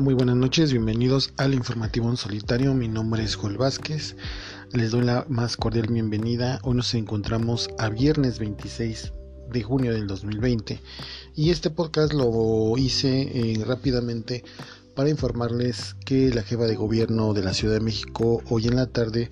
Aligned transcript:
Muy 0.00 0.14
buenas 0.14 0.36
noches, 0.36 0.72
bienvenidos 0.72 1.34
al 1.36 1.52
informativo 1.52 2.08
en 2.08 2.16
solitario. 2.16 2.72
Mi 2.72 2.88
nombre 2.88 3.22
es 3.22 3.34
Joel 3.34 3.58
Vázquez. 3.58 4.16
Les 4.72 4.92
doy 4.92 5.04
la 5.04 5.26
más 5.28 5.58
cordial 5.58 5.88
bienvenida. 5.88 6.58
Hoy 6.62 6.76
nos 6.76 6.94
encontramos 6.94 7.68
a 7.76 7.90
viernes 7.90 8.38
26 8.38 9.12
de 9.52 9.62
junio 9.62 9.92
del 9.92 10.06
2020 10.06 10.80
y 11.36 11.50
este 11.50 11.68
podcast 11.68 12.14
lo 12.14 12.78
hice 12.78 13.20
eh, 13.20 13.62
rápidamente 13.62 14.42
para 14.96 15.10
informarles 15.10 15.96
que 16.06 16.30
la 16.30 16.44
jefa 16.44 16.64
de 16.64 16.76
gobierno 16.76 17.34
de 17.34 17.42
la 17.42 17.52
Ciudad 17.52 17.74
de 17.74 17.80
México 17.80 18.42
hoy 18.48 18.68
en 18.68 18.76
la 18.76 18.86
tarde 18.86 19.28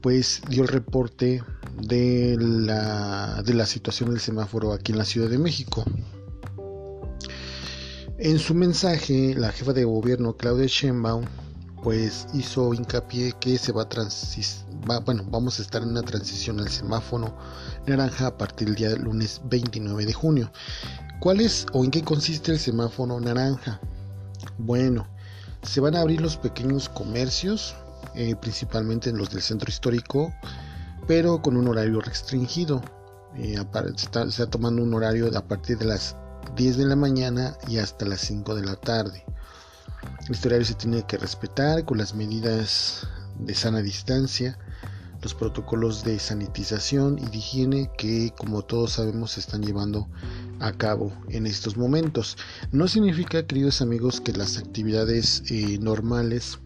pues 0.00 0.40
dio 0.48 0.62
el 0.62 0.68
reporte 0.68 1.42
de 1.78 2.38
la, 2.40 3.42
de 3.44 3.52
la 3.52 3.66
situación 3.66 4.08
del 4.10 4.20
semáforo 4.20 4.72
aquí 4.72 4.92
en 4.92 4.98
la 4.98 5.04
Ciudad 5.04 5.28
de 5.28 5.38
México. 5.38 5.84
En 8.24 8.38
su 8.38 8.54
mensaje, 8.54 9.34
la 9.34 9.52
jefa 9.52 9.74
de 9.74 9.84
gobierno 9.84 10.34
Claudia 10.34 10.64
Sheinbaum 10.66 11.26
pues 11.82 12.26
hizo 12.32 12.72
hincapié 12.72 13.34
que 13.38 13.58
se 13.58 13.70
va 13.70 13.82
a 13.82 13.88
transis 13.90 14.64
bueno, 15.04 15.26
vamos 15.28 15.58
a 15.58 15.62
estar 15.62 15.82
en 15.82 15.90
una 15.90 16.00
transición 16.00 16.58
al 16.58 16.70
semáforo 16.70 17.36
naranja 17.86 18.28
a 18.28 18.38
partir 18.38 18.68
del 18.68 18.76
día 18.76 18.88
del 18.88 19.02
lunes 19.02 19.42
29 19.44 20.06
de 20.06 20.12
junio. 20.14 20.50
¿Cuál 21.20 21.42
es 21.42 21.66
o 21.74 21.84
en 21.84 21.90
qué 21.90 22.02
consiste 22.02 22.52
el 22.52 22.58
semáforo 22.58 23.20
naranja? 23.20 23.78
Bueno, 24.56 25.06
se 25.62 25.82
van 25.82 25.94
a 25.94 26.00
abrir 26.00 26.22
los 26.22 26.38
pequeños 26.38 26.88
comercios, 26.88 27.74
eh, 28.14 28.34
principalmente 28.36 29.10
en 29.10 29.18
los 29.18 29.28
del 29.28 29.42
centro 29.42 29.68
histórico, 29.68 30.32
pero 31.06 31.42
con 31.42 31.58
un 31.58 31.68
horario 31.68 32.00
restringido. 32.00 32.80
Eh, 33.36 33.58
se, 33.96 34.06
está, 34.06 34.46
tomando 34.46 34.82
un 34.82 34.94
horario 34.94 35.30
a 35.36 35.42
partir 35.46 35.76
de 35.76 35.84
las 35.84 36.16
10 36.56 36.76
de 36.76 36.86
la 36.86 36.96
mañana 36.96 37.56
y 37.68 37.78
hasta 37.78 38.04
las 38.04 38.20
5 38.20 38.54
de 38.54 38.64
la 38.64 38.76
tarde. 38.76 39.24
Este 40.30 40.48
horario 40.48 40.66
se 40.66 40.74
tiene 40.74 41.04
que 41.06 41.18
respetar 41.18 41.84
con 41.84 41.98
las 41.98 42.14
medidas 42.14 43.06
de 43.38 43.54
sana 43.54 43.82
distancia, 43.82 44.58
los 45.22 45.34
protocolos 45.34 46.04
de 46.04 46.18
sanitización 46.18 47.18
y 47.18 47.26
de 47.26 47.38
higiene 47.38 47.90
que 47.96 48.32
como 48.36 48.62
todos 48.62 48.92
sabemos 48.92 49.32
se 49.32 49.40
están 49.40 49.62
llevando 49.62 50.08
a 50.60 50.72
cabo 50.72 51.12
en 51.30 51.46
estos 51.46 51.76
momentos. 51.76 52.36
No 52.72 52.88
significa, 52.88 53.46
queridos 53.46 53.80
amigos, 53.80 54.20
que 54.20 54.32
las 54.32 54.58
actividades 54.58 55.42
eh, 55.50 55.78
normales 55.80 56.58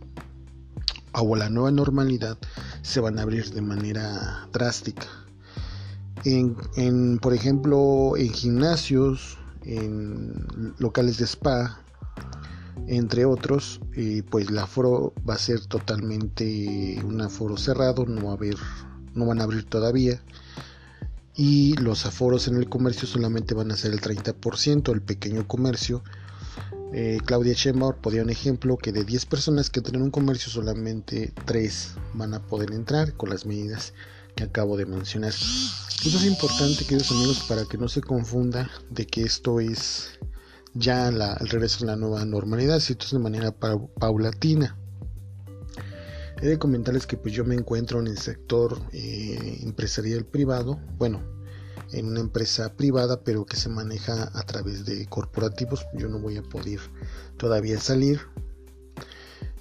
o 1.12 1.36
la 1.36 1.48
nueva 1.48 1.70
normalidad 1.70 2.38
se 2.82 3.00
van 3.00 3.18
a 3.18 3.22
abrir 3.22 3.50
de 3.50 3.62
manera 3.62 4.48
drástica. 4.52 5.06
En, 6.24 7.18
por 7.18 7.32
ejemplo, 7.32 8.16
en 8.16 8.32
gimnasios, 8.32 9.38
en 9.68 10.74
locales 10.78 11.18
de 11.18 11.26
spa, 11.26 11.80
entre 12.86 13.24
otros, 13.24 13.80
pues 14.30 14.48
el 14.48 14.58
aforo 14.58 15.12
va 15.28 15.34
a 15.34 15.38
ser 15.38 15.66
totalmente 15.66 17.00
un 17.04 17.20
aforo 17.20 17.56
cerrado, 17.56 18.06
no 18.06 18.36
va 18.36 18.38
no 19.14 19.26
van 19.26 19.40
a 19.40 19.44
abrir 19.44 19.64
todavía. 19.64 20.22
Y 21.34 21.74
los 21.76 22.06
aforos 22.06 22.48
en 22.48 22.56
el 22.56 22.68
comercio 22.68 23.06
solamente 23.06 23.54
van 23.54 23.70
a 23.70 23.76
ser 23.76 23.92
el 23.92 24.00
30%, 24.00 24.92
el 24.92 25.02
pequeño 25.02 25.46
comercio. 25.46 26.02
Eh, 26.92 27.18
Claudia 27.24 27.52
Sheinbaum 27.52 27.94
podía 28.00 28.22
un 28.22 28.30
ejemplo 28.30 28.78
que 28.78 28.92
de 28.92 29.04
10 29.04 29.26
personas 29.26 29.68
que 29.68 29.82
tienen 29.82 30.02
un 30.02 30.10
comercio 30.10 30.50
solamente 30.50 31.34
3 31.44 31.94
van 32.14 32.32
a 32.32 32.40
poder 32.40 32.72
entrar 32.72 33.12
con 33.12 33.28
las 33.28 33.44
medidas 33.44 33.92
que 34.38 34.44
acabo 34.44 34.76
de 34.76 34.86
mencionar. 34.86 35.32
Esto 35.32 36.16
es 36.16 36.24
importante, 36.24 36.84
queridos 36.84 37.10
amigos, 37.10 37.44
para 37.48 37.64
que 37.64 37.76
no 37.76 37.88
se 37.88 38.00
confunda 38.00 38.70
de 38.88 39.04
que 39.04 39.22
esto 39.22 39.58
es 39.58 40.20
ya 40.74 41.10
la, 41.10 41.32
el 41.40 41.48
regreso 41.48 41.82
a 41.82 41.88
la 41.88 41.96
nueva 41.96 42.24
normalidad, 42.24 42.78
si 42.78 42.92
esto 42.92 43.06
es 43.06 43.12
de 43.12 43.18
manera 43.18 43.50
paulatina. 43.50 44.78
He 46.40 46.46
de 46.46 46.56
comentarles 46.56 47.04
que 47.08 47.16
pues 47.16 47.34
yo 47.34 47.44
me 47.44 47.56
encuentro 47.56 47.98
en 47.98 48.06
el 48.06 48.16
sector 48.16 48.80
eh, 48.92 49.58
empresarial 49.62 50.24
privado, 50.24 50.78
bueno, 50.98 51.20
en 51.90 52.06
una 52.06 52.20
empresa 52.20 52.76
privada, 52.76 53.24
pero 53.24 53.44
que 53.44 53.56
se 53.56 53.68
maneja 53.68 54.30
a 54.34 54.42
través 54.44 54.84
de 54.84 55.04
corporativos. 55.06 55.84
Yo 55.94 56.08
no 56.08 56.20
voy 56.20 56.36
a 56.36 56.44
poder 56.44 56.78
todavía 57.38 57.80
salir, 57.80 58.20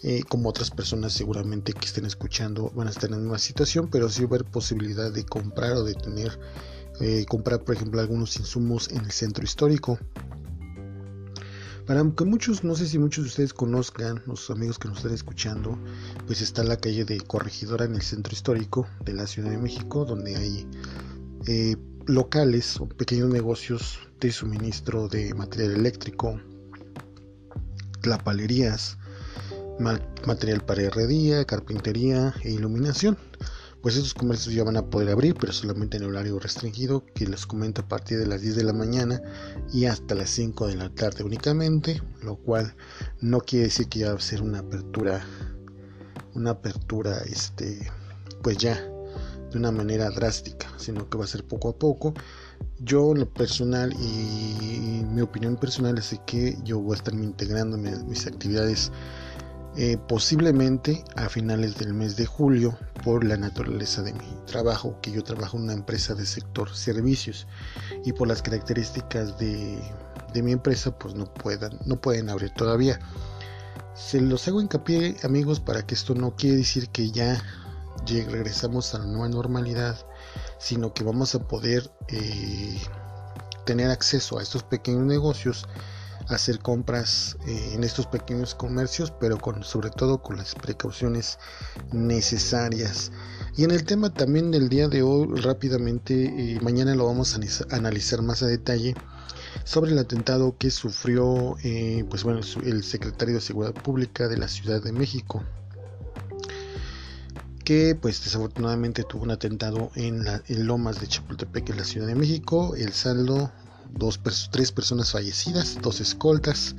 eh, 0.03 0.24
como 0.28 0.50
otras 0.50 0.69
personas 0.69 1.13
seguramente 1.13 1.74
que 1.74 1.85
estén 1.85 2.06
escuchando 2.06 2.72
van 2.75 2.88
a 2.88 2.91
estar 2.91 3.06
en 3.06 3.12
la 3.12 3.18
misma 3.18 3.40
situación, 3.40 3.90
pero 3.90 4.09
sí 4.09 4.22
va 4.22 4.25
a 4.25 4.40
haber 4.40 4.46
posibilidad 4.46 5.12
de 5.12 5.25
comprar 5.25 5.74
o 5.74 5.84
de 5.84 5.96
tener, 5.96 6.40
eh, 7.02 7.25
comprar 7.28 7.63
por 7.63 7.75
ejemplo 7.75 8.00
algunos 8.00 8.38
insumos 8.38 8.90
en 8.90 9.06
el 9.06 9.12
centro 9.12 9.44
histórico. 9.44 10.00
Para 11.88 12.03
que 12.16 12.25
muchos, 12.25 12.66
no 12.66 12.75
sé 12.75 12.85
si 12.85 13.00
muchos 13.00 13.24
de 13.24 13.30
ustedes 13.30 13.53
conozcan, 13.53 14.22
los 14.25 14.50
amigos 14.50 14.78
que 14.78 14.90
nos 14.90 14.97
están 14.97 15.13
escuchando, 15.13 15.80
pues 16.25 16.41
está 16.41 16.62
la 16.64 16.75
calle 16.75 17.06
de 17.06 17.18
Corregidora 17.22 17.85
en 17.85 17.96
el 17.96 18.02
centro 18.02 18.34
histórico 18.34 18.85
de 19.06 19.14
la 19.14 19.25
Ciudad 19.25 19.52
de 19.52 19.58
México, 19.58 20.03
donde 20.03 20.35
hay 20.35 20.68
eh, 21.47 21.78
locales 22.06 22.79
o 22.81 22.90
pequeños 22.90 23.29
negocios 23.29 24.00
de 24.19 24.31
suministro 24.34 25.08
de 25.08 25.34
material 25.34 25.72
eléctrico, 25.72 26.41
tlapalerías, 28.02 28.97
material 29.79 30.63
para 30.65 30.83
herrería, 30.83 31.45
carpintería 31.45 32.33
e 32.43 32.51
iluminación. 32.51 33.17
Pues 33.81 33.95
estos 33.95 34.15
comercios 34.15 34.55
ya 34.55 34.63
van 34.63 34.75
a 34.75 34.89
poder 34.89 35.09
abrir, 35.09 35.35
pero 35.35 35.53
solamente 35.53 35.97
en 35.97 36.03
horario 36.03 36.39
restringido, 36.39 37.05
que 37.13 37.27
les 37.27 37.45
comento 37.45 37.81
a 37.81 37.87
partir 37.87 38.17
de 38.17 38.25
las 38.25 38.41
10 38.41 38.55
de 38.55 38.63
la 38.63 38.73
mañana 38.73 39.21
y 39.71 39.85
hasta 39.85 40.16
las 40.16 40.31
5 40.31 40.67
de 40.67 40.75
la 40.75 40.89
tarde 40.89 41.23
únicamente, 41.23 42.01
lo 42.23 42.35
cual 42.37 42.75
no 43.21 43.39
quiere 43.39 43.66
decir 43.66 43.87
que 43.87 43.99
ya 43.99 44.11
va 44.11 44.17
a 44.17 44.21
ser 44.21 44.41
una 44.41 44.59
apertura, 44.59 45.23
una 46.33 46.51
apertura, 46.51 47.19
este, 47.27 47.89
pues 48.41 48.57
ya 48.57 48.75
de 49.51 49.57
una 49.57 49.71
manera 49.71 50.09
drástica, 50.09 50.67
sino 50.77 51.09
que 51.09 51.17
va 51.17 51.25
a 51.25 51.27
ser 51.27 51.45
poco 51.45 51.69
a 51.69 51.77
poco. 51.77 52.13
Yo, 52.79 53.13
lo 53.13 53.31
personal 53.31 53.93
y 53.93 55.03
mi 55.05 55.21
opinión 55.21 55.55
personal 55.55 55.97
es 55.97 56.19
que 56.25 56.57
yo 56.63 56.79
voy 56.79 56.93
a 56.93 56.97
estar 56.97 57.13
integrando 57.13 57.77
mis 57.77 58.27
actividades 58.27 58.91
eh, 59.79 59.95
posiblemente 60.07 61.05
a 61.15 61.29
finales 61.29 61.77
del 61.77 61.93
mes 61.93 62.15
de 62.15 62.25
julio 62.25 62.75
por 63.03 63.23
la 63.23 63.38
naturaleza 63.38 64.01
de 64.01 64.11
mi 64.11 64.25
trabajo, 64.47 64.99
que 65.03 65.11
yo 65.11 65.23
trabajo 65.23 65.55
en 65.55 65.65
una 65.65 65.73
empresa 65.73 66.15
de 66.15 66.25
sector 66.25 66.75
servicios 66.75 67.45
y 68.03 68.11
por 68.13 68.27
las 68.27 68.41
características 68.41 69.37
de, 69.37 69.79
mi 70.41 70.51
empresa 70.51 70.97
pues 70.97 71.13
no, 71.13 71.31
puedan, 71.31 71.77
no 71.85 72.01
pueden 72.01 72.29
abrir 72.29 72.49
todavía. 72.55 72.99
Se 73.93 74.19
los 74.19 74.47
hago 74.47 74.61
hincapié 74.61 75.16
amigos 75.23 75.59
para 75.59 75.85
que 75.85 75.93
esto 75.93 76.16
no 76.16 76.35
quiere 76.35 76.57
decir 76.57 76.89
que 76.89 77.11
ya 77.11 77.39
regresamos 78.07 78.95
a 78.95 78.99
la 78.99 79.05
nueva 79.05 79.29
normalidad, 79.29 79.95
sino 80.57 80.91
que 80.91 81.03
vamos 81.03 81.35
a 81.35 81.47
poder 81.47 81.91
eh, 82.07 82.79
tener 83.66 83.91
acceso 83.91 84.39
a 84.39 84.41
estos 84.41 84.63
pequeños 84.63 85.03
negocios 85.03 85.67
hacer 86.27 86.59
compras 86.59 87.38
eh, 87.47 87.71
en 87.73 87.83
estos 87.83 88.07
pequeños 88.07 88.55
comercios, 88.55 89.11
pero 89.19 89.38
con, 89.38 89.63
sobre 89.63 89.89
todo 89.89 90.21
con 90.21 90.38
las 90.38 90.55
precauciones 90.55 91.39
necesarias. 91.91 93.11
Y 93.55 93.63
en 93.63 93.71
el 93.71 93.85
tema 93.85 94.13
también 94.13 94.51
del 94.51 94.69
día 94.69 94.87
de 94.87 95.01
hoy, 95.01 95.27
rápidamente, 95.41 96.25
eh, 96.25 96.59
mañana 96.61 96.95
lo 96.95 97.05
vamos 97.05 97.35
a 97.35 97.75
analizar 97.75 98.21
más 98.21 98.43
a 98.43 98.47
detalle 98.47 98.93
sobre 99.63 99.91
el 99.91 99.99
atentado 99.99 100.55
que 100.57 100.71
sufrió 100.71 101.57
eh, 101.63 102.05
pues 102.09 102.23
bueno, 102.23 102.41
el 102.63 102.83
secretario 102.83 103.35
de 103.35 103.41
Seguridad 103.41 103.73
Pública 103.73 104.27
de 104.27 104.37
la 104.37 104.47
Ciudad 104.47 104.81
de 104.81 104.91
México 104.91 105.43
que 107.63 107.95
pues 107.95 108.23
desafortunadamente 108.23 109.03
tuvo 109.03 109.23
un 109.23 109.31
atentado 109.31 109.91
en, 109.95 110.23
la, 110.23 110.41
en 110.47 110.67
Lomas 110.67 111.01
de 111.01 111.07
Chapultepec 111.07 111.69
en 111.71 111.77
la 111.77 111.83
Ciudad 111.83 112.07
de 112.07 112.16
México 112.16 112.75
el 112.77 112.93
saldo 112.93 113.52
dos, 113.91 114.19
tres 114.51 114.72
personas 114.72 115.11
fallecidas, 115.11 115.78
dos 115.81 116.01
escoltas 116.01 116.75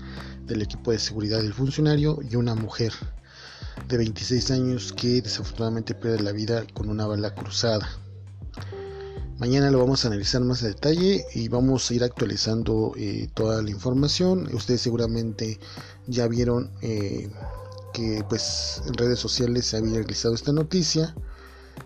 del 0.46 0.62
equipo 0.62 0.90
de 0.90 0.98
seguridad 0.98 1.38
del 1.42 1.54
funcionario 1.54 2.18
y 2.28 2.36
una 2.36 2.54
mujer 2.54 2.92
de 3.86 3.96
26 3.96 4.50
años 4.50 4.92
que 4.92 5.22
desafortunadamente 5.22 5.94
pierde 5.94 6.20
la 6.20 6.32
vida 6.32 6.64
con 6.74 6.88
una 6.88 7.06
bala 7.06 7.34
cruzada. 7.34 7.88
Mañana 9.38 9.70
lo 9.70 9.78
vamos 9.78 10.04
a 10.04 10.08
analizar 10.08 10.40
más 10.40 10.64
a 10.64 10.66
detalle 10.66 11.24
y 11.32 11.48
vamos 11.48 11.88
a 11.88 11.94
ir 11.94 12.02
actualizando 12.02 12.92
eh, 12.96 13.28
toda 13.34 13.62
la 13.62 13.70
información. 13.70 14.52
Ustedes 14.52 14.80
seguramente 14.80 15.60
ya 16.08 16.26
vieron 16.26 16.72
eh, 16.82 17.30
que 17.92 18.24
pues 18.28 18.82
en 18.86 18.94
redes 18.94 19.20
sociales 19.20 19.66
se 19.66 19.76
había 19.76 19.94
realizado 19.94 20.34
esta 20.34 20.52
noticia. 20.52 21.14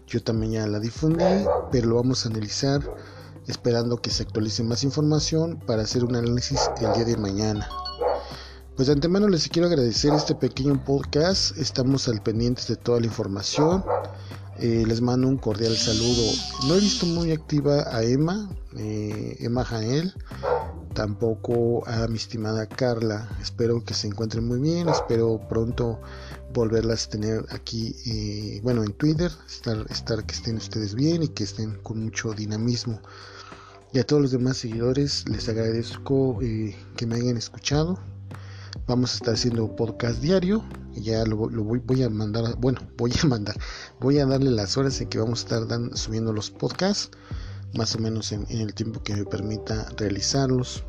Yo 0.07 0.23
también 0.23 0.53
ya 0.53 0.67
la 0.67 0.81
difundí, 0.81 1.25
pero 1.71 1.89
lo 1.89 1.97
vamos 1.97 2.25
a 2.25 2.31
analizar 2.31 2.83
esperando 3.47 3.99
que 3.99 4.11
se 4.11 4.23
actualice 4.23 4.63
más 4.63 4.85
información 4.85 5.61
para 5.67 5.83
hacer 5.83 6.05
un 6.05 6.17
análisis 6.17 6.71
el 6.81 6.93
día 6.95 7.05
de 7.05 7.17
mañana. 7.17 7.69
Pues 8.77 8.87
de 8.89 8.95
antemano 8.95 9.29
les 9.29 9.49
quiero 9.49 9.69
agradecer 9.69 10.15
este 10.15 10.35
pequeño 10.35 10.83
podcast, 10.83 11.57
estamos 11.59 12.09
al 12.09 12.23
pendiente 12.23 12.63
de 12.67 12.77
toda 12.77 13.01
la 13.01 13.07
información. 13.07 13.85
Eh, 14.59 14.85
les 14.87 15.01
mando 15.01 15.29
un 15.29 15.39
cordial 15.39 15.77
saludo. 15.77 16.31
No 16.69 16.75
he 16.75 16.81
visto 16.81 17.05
muy 17.05 17.33
activa 17.33 17.85
a 17.95 18.03
Emma, 18.03 18.51
eh, 18.77 19.37
Emma 19.41 19.65
Jael, 19.65 20.15
tampoco 20.95 21.87
a 21.87 22.07
mi 22.09 22.17
estimada 22.17 22.67
Carla. 22.67 23.29
Espero 23.41 23.85
que 23.85 23.95
se 23.95 24.07
encuentren 24.07 24.47
muy 24.47 24.61
bien, 24.61 24.89
espero 24.89 25.41
pronto 25.49 26.01
volverlas 26.53 27.07
a 27.07 27.11
tener 27.11 27.47
aquí, 27.51 27.97
eh, 28.07 28.61
bueno, 28.63 28.83
en 28.85 28.93
Twitter, 28.93 29.31
estar, 29.47 29.87
estar 29.91 30.25
que 30.25 30.35
estén 30.35 30.57
ustedes 30.57 30.95
bien 30.95 31.23
y 31.23 31.29
que 31.29 31.45
estén 31.45 31.75
con 31.83 32.05
mucho 32.05 32.33
dinamismo. 32.33 33.01
Y 33.95 33.99
a 33.99 34.07
todos 34.07 34.23
los 34.23 34.31
demás 34.31 34.57
seguidores 34.57 35.29
les 35.29 35.51
agradezco 35.51 36.39
que 36.39 37.07
me 37.07 37.17
hayan 37.17 37.37
escuchado. 37.37 37.99
Vamos 38.87 39.13
a 39.13 39.17
estar 39.17 39.35
haciendo 39.35 39.77
podcast 39.77 40.23
diario. 40.23 40.65
Ya 40.95 41.27
lo, 41.27 41.37
voy, 41.37 42.03
a 42.03 42.09
mandar, 42.09 42.57
bueno, 42.59 42.81
voy 42.97 43.13
a 43.23 43.27
mandar, 43.27 43.55
voy 44.01 44.19
a 44.19 44.25
darle 44.25 44.51
las 44.51 44.79
horas 44.79 44.99
en 45.03 45.09
que 45.11 45.19
vamos 45.19 45.41
a 45.41 45.59
estar 45.59 45.97
subiendo 45.97 46.33
los 46.33 46.51
podcasts, 46.51 47.11
más 47.75 47.95
o 47.95 47.99
menos 47.99 48.33
en, 48.33 48.47
el 48.49 48.73
tiempo 48.73 49.03
que 49.03 49.15
me 49.15 49.27
permita 49.27 49.87
realizarlos. 49.99 50.85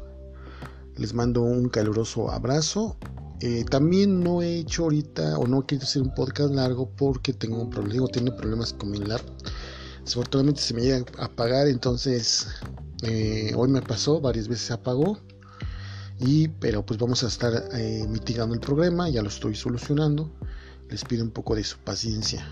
Les 0.96 1.14
mando 1.14 1.42
un 1.42 1.68
caluroso 1.68 2.32
abrazo. 2.32 2.96
Eh, 3.42 3.66
también 3.70 4.22
no 4.22 4.42
he 4.42 4.60
hecho 4.60 4.84
ahorita 4.84 5.38
o 5.38 5.46
no 5.46 5.66
quiero 5.66 5.84
hacer 5.84 6.02
un 6.02 6.14
podcast 6.14 6.54
largo 6.54 6.90
porque 6.90 7.34
tengo 7.34 7.62
un 7.62 7.70
problema, 7.70 8.08
tengo 8.08 8.34
problemas 8.38 8.72
con 8.72 8.92
mi 8.92 9.00
laptop. 9.00 9.53
Desafortunadamente 10.04 10.62
se 10.62 10.74
me 10.74 10.82
llega 10.82 11.06
a 11.18 11.26
apagar, 11.26 11.68
entonces 11.68 12.48
eh, 13.04 13.54
hoy 13.56 13.70
me 13.70 13.82
pasó, 13.82 14.20
varias 14.20 14.48
veces 14.48 14.72
apagó. 14.72 15.20
Y 16.20 16.48
pero 16.48 16.86
pues 16.86 17.00
vamos 17.00 17.24
a 17.24 17.28
estar 17.28 17.70
eh, 17.74 18.06
mitigando 18.08 18.54
el 18.54 18.62
problema 18.62 19.10
ya 19.10 19.22
lo 19.22 19.30
estoy 19.30 19.56
solucionando. 19.56 20.32
Les 20.90 21.04
pido 21.04 21.24
un 21.24 21.32
poco 21.32 21.56
de 21.56 21.64
su 21.64 21.78
paciencia 21.80 22.46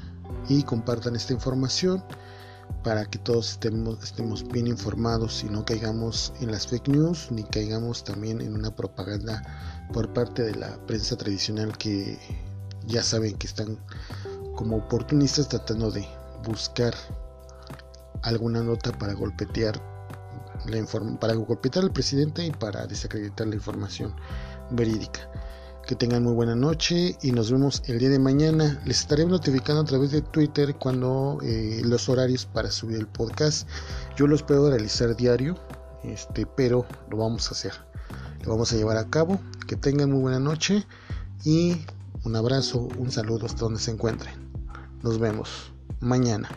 y 0.49 0.63
compartan 0.63 1.15
esta 1.15 1.33
información 1.33 2.03
para 2.83 3.05
que 3.05 3.19
todos 3.19 3.59
estemos 4.01 4.47
bien 4.47 4.67
informados 4.67 5.43
y 5.43 5.49
no 5.49 5.63
caigamos 5.63 6.33
en 6.41 6.51
las 6.51 6.67
fake 6.67 6.87
news 6.87 7.27
ni 7.31 7.43
caigamos 7.43 8.03
también 8.03 8.41
en 8.41 8.55
una 8.55 8.75
propaganda 8.75 9.87
por 9.93 10.11
parte 10.13 10.43
de 10.43 10.55
la 10.55 10.83
prensa 10.87 11.15
tradicional 11.17 11.77
que 11.77 12.17
ya 12.87 13.03
saben 13.03 13.37
que 13.37 13.47
están 13.47 13.77
como 14.55 14.77
oportunistas 14.77 15.49
tratando 15.49 15.91
de 15.91 16.07
buscar 16.43 16.93
alguna 18.23 18.61
nota 18.63 18.91
para 18.91 19.13
golpetear 19.13 19.81
para 21.19 21.33
golpear 21.33 21.83
al 21.85 21.91
presidente 21.91 22.45
y 22.45 22.51
para 22.51 22.85
desacreditar 22.87 23.47
la 23.47 23.55
información 23.55 24.13
verídica. 24.71 25.29
Que 25.87 25.95
tengan 25.95 26.23
muy 26.23 26.33
buena 26.33 26.55
noche 26.55 27.17
y 27.21 27.31
nos 27.31 27.51
vemos 27.51 27.81
el 27.87 27.97
día 27.99 28.09
de 28.09 28.19
mañana. 28.19 28.79
Les 28.85 28.99
estaré 28.99 29.25
notificando 29.25 29.81
a 29.81 29.85
través 29.85 30.11
de 30.11 30.21
Twitter 30.21 30.75
cuando 30.75 31.39
eh, 31.41 31.81
los 31.83 32.07
horarios 32.07 32.45
para 32.45 32.69
subir 32.69 32.97
el 32.97 33.07
podcast. 33.07 33.67
Yo 34.15 34.27
los 34.27 34.43
puedo 34.43 34.69
realizar 34.69 35.15
diario, 35.15 35.57
este, 36.03 36.45
pero 36.45 36.85
lo 37.09 37.17
vamos 37.17 37.47
a 37.47 37.51
hacer. 37.51 37.73
Lo 38.43 38.51
vamos 38.51 38.71
a 38.71 38.75
llevar 38.75 38.97
a 38.97 39.09
cabo. 39.09 39.39
Que 39.67 39.75
tengan 39.75 40.11
muy 40.11 40.21
buena 40.21 40.39
noche 40.39 40.85
y 41.43 41.83
un 42.23 42.35
abrazo, 42.35 42.87
un 42.97 43.11
saludo 43.11 43.47
hasta 43.47 43.61
donde 43.61 43.79
se 43.79 43.91
encuentren. 43.91 44.51
Nos 45.01 45.17
vemos 45.17 45.73
mañana. 45.99 46.49